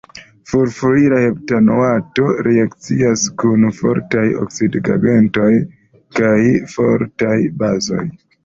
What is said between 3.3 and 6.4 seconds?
kun fortaj oksidigagentoj kaj